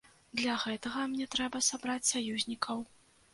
[0.39, 2.83] Для гэтага мне трэба сабраць саюзнікаў.